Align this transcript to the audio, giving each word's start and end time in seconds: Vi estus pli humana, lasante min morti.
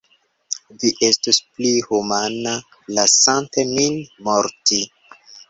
Vi 0.83 0.89
estus 1.07 1.39
pli 1.57 1.73
humana, 1.89 2.55
lasante 2.99 3.67
min 3.75 4.01
morti. 4.31 4.83